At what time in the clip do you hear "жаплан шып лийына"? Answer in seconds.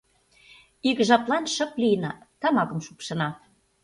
1.07-2.11